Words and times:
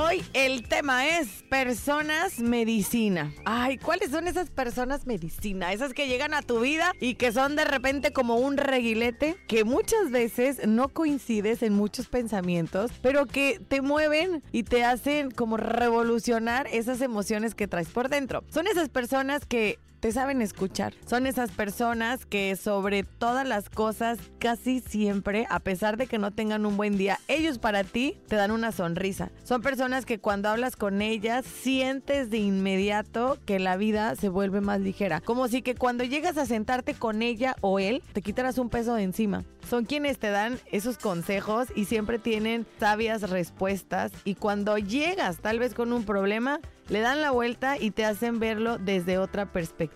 Hoy 0.00 0.22
el 0.32 0.62
tema 0.68 1.08
es 1.08 1.42
personas 1.50 2.38
medicina. 2.38 3.32
Ay, 3.44 3.78
¿cuáles 3.78 4.12
son 4.12 4.28
esas 4.28 4.48
personas 4.48 5.08
medicina? 5.08 5.72
Esas 5.72 5.92
que 5.92 6.06
llegan 6.06 6.34
a 6.34 6.42
tu 6.42 6.60
vida 6.60 6.92
y 7.00 7.16
que 7.16 7.32
son 7.32 7.56
de 7.56 7.64
repente 7.64 8.12
como 8.12 8.36
un 8.36 8.58
reguilete 8.58 9.36
que 9.48 9.64
muchas 9.64 10.12
veces 10.12 10.64
no 10.68 10.88
coincides 10.88 11.64
en 11.64 11.72
muchos 11.72 12.06
pensamientos, 12.06 12.92
pero 13.02 13.26
que 13.26 13.60
te 13.66 13.82
mueven 13.82 14.44
y 14.52 14.62
te 14.62 14.84
hacen 14.84 15.32
como 15.32 15.56
revolucionar 15.56 16.68
esas 16.68 17.00
emociones 17.00 17.56
que 17.56 17.66
traes 17.66 17.88
por 17.88 18.08
dentro. 18.08 18.44
Son 18.50 18.68
esas 18.68 18.90
personas 18.90 19.46
que 19.46 19.80
te 20.00 20.12
saben 20.12 20.42
escuchar. 20.42 20.94
Son 21.06 21.26
esas 21.26 21.50
personas 21.50 22.24
que 22.26 22.56
sobre 22.56 23.02
todas 23.02 23.46
las 23.46 23.68
cosas, 23.68 24.18
casi 24.38 24.80
siempre, 24.80 25.46
a 25.50 25.60
pesar 25.60 25.96
de 25.96 26.06
que 26.06 26.18
no 26.18 26.30
tengan 26.30 26.66
un 26.66 26.76
buen 26.76 26.96
día, 26.96 27.18
ellos 27.28 27.58
para 27.58 27.84
ti 27.84 28.16
te 28.28 28.36
dan 28.36 28.50
una 28.50 28.72
sonrisa. 28.72 29.30
Son 29.44 29.62
personas 29.62 30.06
que 30.06 30.18
cuando 30.18 30.48
hablas 30.48 30.76
con 30.76 31.02
ellas 31.02 31.44
sientes 31.44 32.30
de 32.30 32.38
inmediato 32.38 33.38
que 33.44 33.58
la 33.58 33.76
vida 33.76 34.14
se 34.16 34.28
vuelve 34.28 34.60
más 34.60 34.80
ligera. 34.80 35.20
Como 35.20 35.48
si 35.48 35.62
que 35.62 35.74
cuando 35.74 36.04
llegas 36.04 36.38
a 36.38 36.46
sentarte 36.46 36.94
con 36.94 37.22
ella 37.22 37.56
o 37.60 37.78
él, 37.78 38.02
te 38.12 38.22
quitaras 38.22 38.58
un 38.58 38.68
peso 38.68 38.94
de 38.94 39.02
encima. 39.02 39.44
Son 39.68 39.84
quienes 39.84 40.18
te 40.18 40.30
dan 40.30 40.58
esos 40.72 40.96
consejos 40.96 41.68
y 41.74 41.84
siempre 41.84 42.18
tienen 42.18 42.66
sabias 42.80 43.28
respuestas 43.28 44.12
y 44.24 44.34
cuando 44.34 44.78
llegas 44.78 45.38
tal 45.38 45.58
vez 45.58 45.74
con 45.74 45.92
un 45.92 46.04
problema, 46.04 46.60
le 46.88 47.00
dan 47.00 47.20
la 47.20 47.32
vuelta 47.32 47.76
y 47.78 47.90
te 47.90 48.04
hacen 48.04 48.38
verlo 48.38 48.78
desde 48.78 49.18
otra 49.18 49.52
perspectiva. 49.52 49.87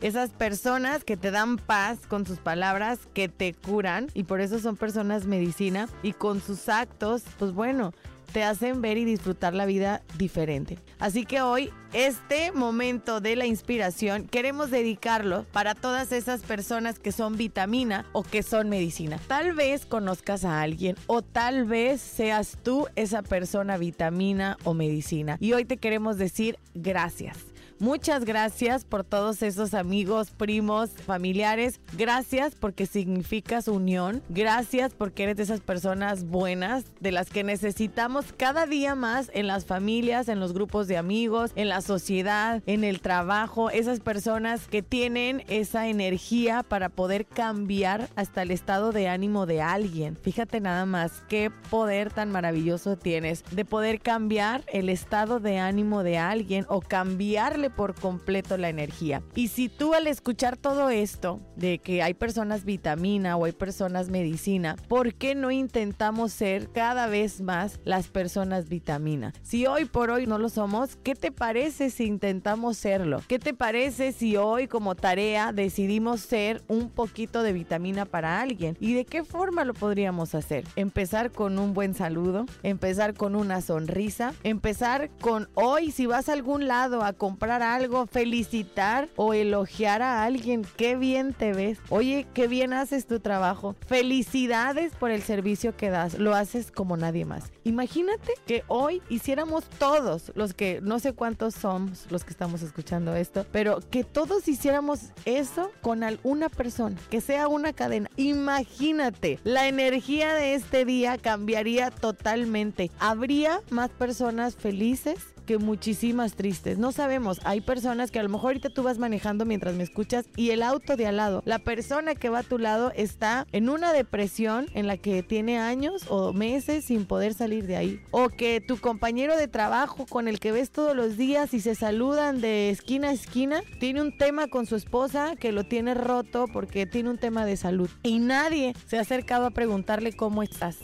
Esas 0.00 0.30
personas 0.30 1.04
que 1.04 1.16
te 1.16 1.30
dan 1.30 1.56
paz 1.56 1.98
con 2.08 2.26
sus 2.26 2.38
palabras, 2.38 3.00
que 3.14 3.28
te 3.28 3.54
curan 3.54 4.08
y 4.14 4.24
por 4.24 4.40
eso 4.40 4.58
son 4.58 4.76
personas 4.76 5.26
medicina 5.26 5.88
y 6.02 6.12
con 6.12 6.40
sus 6.40 6.68
actos, 6.68 7.22
pues 7.38 7.52
bueno, 7.52 7.92
te 8.32 8.44
hacen 8.44 8.80
ver 8.80 8.98
y 8.98 9.04
disfrutar 9.04 9.54
la 9.54 9.66
vida 9.66 10.02
diferente. 10.16 10.78
Así 10.98 11.24
que 11.24 11.40
hoy, 11.40 11.70
este 11.92 12.52
momento 12.52 13.20
de 13.20 13.36
la 13.36 13.46
inspiración, 13.46 14.26
queremos 14.26 14.70
dedicarlo 14.70 15.44
para 15.52 15.74
todas 15.74 16.12
esas 16.12 16.42
personas 16.42 16.98
que 16.98 17.12
son 17.12 17.36
vitamina 17.36 18.06
o 18.12 18.22
que 18.22 18.42
son 18.42 18.68
medicina. 18.68 19.18
Tal 19.28 19.54
vez 19.54 19.86
conozcas 19.86 20.44
a 20.44 20.60
alguien 20.60 20.96
o 21.06 21.22
tal 21.22 21.64
vez 21.64 22.00
seas 22.00 22.58
tú 22.62 22.86
esa 22.96 23.22
persona 23.22 23.78
vitamina 23.78 24.56
o 24.64 24.74
medicina. 24.74 25.36
Y 25.40 25.52
hoy 25.52 25.64
te 25.64 25.78
queremos 25.78 26.18
decir 26.18 26.58
gracias. 26.74 27.38
Muchas 27.80 28.24
gracias 28.24 28.84
por 28.84 29.04
todos 29.04 29.40
esos 29.42 29.72
amigos, 29.72 30.32
primos, 30.32 30.90
familiares. 30.90 31.80
Gracias 31.96 32.56
porque 32.56 32.86
significas 32.86 33.68
unión. 33.68 34.20
Gracias 34.28 34.94
porque 34.94 35.22
eres 35.22 35.36
de 35.36 35.44
esas 35.44 35.60
personas 35.60 36.24
buenas, 36.24 36.84
de 36.98 37.12
las 37.12 37.30
que 37.30 37.44
necesitamos 37.44 38.32
cada 38.36 38.66
día 38.66 38.96
más 38.96 39.30
en 39.32 39.46
las 39.46 39.64
familias, 39.64 40.28
en 40.28 40.40
los 40.40 40.52
grupos 40.52 40.88
de 40.88 40.96
amigos, 40.96 41.52
en 41.54 41.68
la 41.68 41.80
sociedad, 41.80 42.64
en 42.66 42.82
el 42.82 43.00
trabajo. 43.00 43.70
Esas 43.70 44.00
personas 44.00 44.66
que 44.66 44.82
tienen 44.82 45.44
esa 45.46 45.86
energía 45.86 46.64
para 46.64 46.88
poder 46.88 47.26
cambiar 47.26 48.08
hasta 48.16 48.42
el 48.42 48.50
estado 48.50 48.90
de 48.90 49.06
ánimo 49.06 49.46
de 49.46 49.62
alguien. 49.62 50.16
Fíjate 50.16 50.60
nada 50.60 50.84
más 50.84 51.22
qué 51.28 51.52
poder 51.70 52.12
tan 52.12 52.32
maravilloso 52.32 52.96
tienes 52.96 53.44
de 53.52 53.64
poder 53.64 54.00
cambiar 54.00 54.64
el 54.72 54.88
estado 54.88 55.38
de 55.38 55.58
ánimo 55.58 56.02
de 56.02 56.18
alguien 56.18 56.66
o 56.68 56.80
cambiarle 56.80 57.67
por 57.70 57.94
completo 57.94 58.56
la 58.56 58.68
energía. 58.68 59.22
Y 59.34 59.48
si 59.48 59.68
tú 59.68 59.94
al 59.94 60.06
escuchar 60.06 60.56
todo 60.56 60.90
esto, 60.90 61.40
de 61.56 61.78
que 61.78 62.02
hay 62.02 62.14
personas 62.14 62.64
vitamina 62.64 63.36
o 63.36 63.44
hay 63.44 63.52
personas 63.52 64.08
medicina, 64.08 64.76
¿por 64.88 65.14
qué 65.14 65.34
no 65.34 65.50
intentamos 65.50 66.32
ser 66.32 66.70
cada 66.70 67.06
vez 67.06 67.40
más 67.40 67.80
las 67.84 68.08
personas 68.08 68.68
vitamina? 68.68 69.32
Si 69.42 69.66
hoy 69.66 69.84
por 69.84 70.10
hoy 70.10 70.26
no 70.26 70.38
lo 70.38 70.48
somos, 70.48 70.96
¿qué 70.96 71.14
te 71.14 71.32
parece 71.32 71.90
si 71.90 72.04
intentamos 72.04 72.76
serlo? 72.76 73.22
¿Qué 73.28 73.38
te 73.38 73.54
parece 73.54 74.12
si 74.12 74.36
hoy 74.36 74.68
como 74.68 74.94
tarea 74.94 75.52
decidimos 75.52 76.20
ser 76.20 76.62
un 76.68 76.90
poquito 76.90 77.42
de 77.42 77.52
vitamina 77.52 78.04
para 78.04 78.40
alguien? 78.40 78.76
¿Y 78.80 78.94
de 78.94 79.04
qué 79.04 79.24
forma 79.24 79.64
lo 79.64 79.74
podríamos 79.74 80.34
hacer? 80.34 80.64
Empezar 80.76 81.30
con 81.30 81.58
un 81.58 81.74
buen 81.74 81.94
saludo, 81.94 82.46
empezar 82.62 83.14
con 83.14 83.34
una 83.34 83.60
sonrisa, 83.60 84.34
empezar 84.44 85.10
con 85.20 85.48
hoy 85.54 85.90
si 85.90 86.06
vas 86.06 86.28
a 86.28 86.32
algún 86.32 86.68
lado 86.68 87.02
a 87.02 87.12
comprar 87.12 87.57
algo, 87.62 88.06
felicitar 88.06 89.08
o 89.16 89.34
elogiar 89.34 90.02
a 90.02 90.24
alguien. 90.24 90.66
Qué 90.76 90.96
bien 90.96 91.32
te 91.32 91.52
ves. 91.52 91.78
Oye, 91.88 92.26
qué 92.34 92.48
bien 92.48 92.72
haces 92.72 93.06
tu 93.06 93.20
trabajo. 93.20 93.76
Felicidades 93.86 94.94
por 94.94 95.10
el 95.10 95.22
servicio 95.22 95.76
que 95.76 95.90
das. 95.90 96.18
Lo 96.18 96.34
haces 96.34 96.70
como 96.70 96.96
nadie 96.96 97.24
más. 97.24 97.52
Imagínate 97.64 98.32
que 98.46 98.64
hoy 98.68 99.02
hiciéramos 99.08 99.64
todos, 99.78 100.32
los 100.34 100.54
que 100.54 100.80
no 100.82 100.98
sé 100.98 101.12
cuántos 101.12 101.54
somos 101.54 102.06
los 102.10 102.24
que 102.24 102.30
estamos 102.30 102.62
escuchando 102.62 103.14
esto, 103.14 103.46
pero 103.52 103.80
que 103.90 104.04
todos 104.04 104.48
hiciéramos 104.48 105.12
eso 105.24 105.70
con 105.80 106.02
alguna 106.02 106.48
persona, 106.48 106.96
que 107.10 107.20
sea 107.20 107.48
una 107.48 107.72
cadena. 107.72 108.10
Imagínate, 108.16 109.38
la 109.44 109.68
energía 109.68 110.34
de 110.34 110.54
este 110.54 110.84
día 110.84 111.18
cambiaría 111.18 111.90
totalmente. 111.90 112.90
Habría 112.98 113.60
más 113.70 113.90
personas 113.90 114.56
felices 114.56 115.18
que 115.48 115.56
muchísimas 115.56 116.34
tristes. 116.34 116.76
No 116.76 116.92
sabemos, 116.92 117.40
hay 117.42 117.62
personas 117.62 118.10
que 118.10 118.18
a 118.18 118.22
lo 118.22 118.28
mejor 118.28 118.48
ahorita 118.48 118.68
tú 118.68 118.82
vas 118.82 118.98
manejando 118.98 119.46
mientras 119.46 119.74
me 119.74 119.82
escuchas 119.82 120.26
y 120.36 120.50
el 120.50 120.62
auto 120.62 120.94
de 120.94 121.06
al 121.06 121.16
lado, 121.16 121.42
la 121.46 121.58
persona 121.58 122.14
que 122.14 122.28
va 122.28 122.40
a 122.40 122.42
tu 122.42 122.58
lado 122.58 122.92
está 122.94 123.46
en 123.52 123.70
una 123.70 123.94
depresión 123.94 124.66
en 124.74 124.86
la 124.86 124.98
que 124.98 125.22
tiene 125.22 125.58
años 125.58 126.04
o 126.10 126.34
meses 126.34 126.84
sin 126.84 127.06
poder 127.06 127.32
salir 127.32 127.66
de 127.66 127.76
ahí. 127.76 128.02
O 128.10 128.28
que 128.28 128.60
tu 128.60 128.76
compañero 128.76 129.38
de 129.38 129.48
trabajo 129.48 130.04
con 130.04 130.28
el 130.28 130.38
que 130.38 130.52
ves 130.52 130.70
todos 130.70 130.94
los 130.94 131.16
días 131.16 131.54
y 131.54 131.60
se 131.60 131.74
saludan 131.74 132.42
de 132.42 132.68
esquina 132.68 133.08
a 133.08 133.12
esquina, 133.12 133.62
tiene 133.80 134.02
un 134.02 134.18
tema 134.18 134.48
con 134.48 134.66
su 134.66 134.76
esposa 134.76 135.34
que 135.34 135.50
lo 135.50 135.64
tiene 135.64 135.94
roto 135.94 136.44
porque 136.52 136.84
tiene 136.84 137.08
un 137.08 137.16
tema 137.16 137.46
de 137.46 137.56
salud. 137.56 137.88
Y 138.02 138.18
nadie 138.18 138.74
se 138.86 138.98
ha 138.98 139.00
acercado 139.00 139.46
a 139.46 139.50
preguntarle 139.50 140.12
cómo 140.12 140.42
estás. 140.42 140.76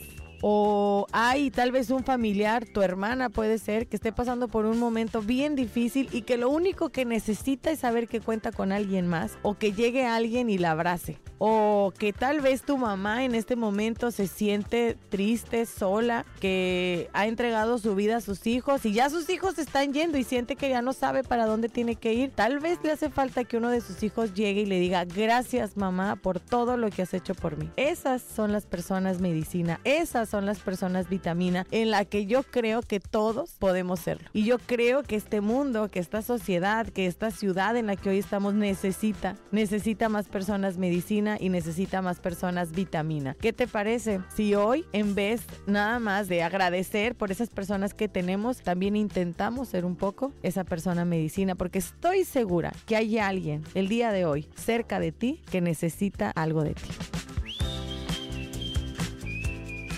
O 0.43 1.07
hay 1.13 1.51
tal 1.51 1.73
vez 1.73 1.91
un 1.91 2.05
familiar, 2.05 2.67
tu 2.67 2.83
hermana 2.83 3.31
puede 3.31 3.59
ser, 3.59 3.87
que 3.87 3.97
esté 3.97 4.13
pasando 4.13 4.49
por 4.49 4.67
un 4.67 4.79
momento 4.79 5.23
bien 5.23 5.55
difícil 5.55 6.09
y 6.13 6.23
que 6.23 6.37
lo 6.37 6.51
único 6.51 6.91
que 6.91 7.05
necesita 7.05 7.71
es 7.71 7.81
saber 7.81 8.09
que 8.09 8.21
cuenta 8.21 8.53
con 8.53 8.73
alguien 8.73 9.07
más 9.07 9.39
o 9.43 9.55
que 9.55 9.73
llegue 9.73 10.07
alguien 10.07 10.51
y 10.51 10.59
la 10.59 10.73
abrace. 10.73 11.19
O 11.39 11.93
que 11.99 12.13
tal 12.13 12.41
vez 12.41 12.63
tu 12.63 12.79
mamá 12.79 13.25
en 13.25 13.35
este 13.35 13.57
momento 13.57 14.11
se 14.11 14.27
siente 14.27 14.97
triste, 15.09 15.67
sola, 15.67 16.25
que 16.41 17.11
ha 17.13 17.27
entregado 17.27 17.79
su 17.79 17.95
vida 17.95 18.17
a 18.17 18.21
sus 18.21 18.47
hijos 18.47 18.87
y 18.87 18.93
ya 18.93 19.11
sus 19.11 19.29
hijos 19.29 19.59
están 19.59 19.93
yendo 19.93 20.17
y 20.17 20.25
siente 20.25 20.57
que 20.57 20.69
ya 20.69 20.81
no 20.81 20.93
sabe 20.93 21.23
para 21.23 21.47
dónde 21.47 21.69
tiene 21.69 21.97
que 21.97 22.15
ir. 22.15 22.31
Tal 22.31 22.61
vez 22.61 22.79
le 22.83 22.93
hace 22.93 23.11
falta 23.11 23.45
que 23.45 23.57
uno 23.57 23.71
de 23.71 23.81
sus 23.81 24.03
hijos 24.03 24.33
llegue 24.35 24.63
y 24.63 24.67
le 24.67 24.79
diga 24.79 25.05
gracias 25.05 25.77
mamá 25.77 26.17
por 26.17 26.41
todo 26.41 26.77
lo 26.77 26.91
que 26.91 27.03
has 27.03 27.15
hecho 27.15 27.35
por 27.35 27.57
mí. 27.57 27.71
Esas 27.77 28.23
son 28.23 28.53
las 28.53 28.67
personas 28.67 29.21
medicina, 29.21 29.81
esas 29.85 30.24
son 30.27 30.47
las 30.47 30.61
personas 30.61 31.09
vitamina 31.09 31.67
en 31.71 31.91
la 31.91 32.05
que 32.05 32.27
yo 32.27 32.43
creo 32.43 32.83
que 32.83 33.01
todos 33.01 33.57
podemos 33.59 34.01
serlo. 34.01 34.29
Y 34.33 34.45
yo 34.45 34.59
creo 34.59 35.03
que 35.03 35.17
este 35.17 35.41
mundo, 35.41 35.89
que 35.89 36.01
esta 36.01 36.23
sociedad, 36.23 36.87
que 36.87 37.07
esta 37.07 37.31
ciudad 37.31 37.77
en 37.77 37.87
la 37.87 37.97
que 37.97 38.11
hoy 38.11 38.19
estamos 38.19 38.55
necesita, 38.55 39.37
necesita 39.51 40.09
más 40.09 40.29
personas 40.29 40.79
medicina 40.79 41.37
y 41.39 41.49
necesita 41.49 42.03
más 42.03 42.21
personas 42.21 42.73
vitamina. 42.73 43.37
¿Qué 43.41 43.53
te 43.53 43.67
parece 43.67 44.21
si 44.35 44.55
hoy, 44.55 44.85
en 44.93 45.15
vez 45.15 45.43
nada 45.67 45.99
más 45.99 46.29
de 46.29 46.43
agradecer 46.43 47.15
por 47.15 47.31
esas 47.31 47.51
personas 47.51 47.95
que 47.95 48.09
tenemos, 48.09 48.63
también 48.63 48.97
intentamos 48.97 49.69
ser 49.69 49.85
un 49.85 49.97
poco 49.97 50.33
esa 50.43 50.65
persona 50.65 51.05
medicina? 51.05 51.55
Porque 51.55 51.79
estoy 51.79 52.25
segura 52.25 52.73
que 52.87 52.97
hay 52.97 53.19
alguien 53.19 53.63
el 53.75 53.89
día 53.89 54.13
de 54.13 54.25
hoy 54.25 54.49
cerca 54.57 55.01
de 55.01 55.13
ti 55.13 55.41
que 55.51 55.61
necesita 55.61 56.31
algo 56.31 56.63
de 56.63 56.75
ti. 56.75 57.14